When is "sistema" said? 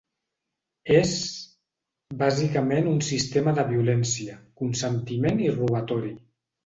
3.09-3.55